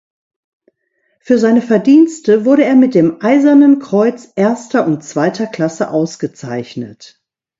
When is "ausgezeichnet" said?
5.91-7.21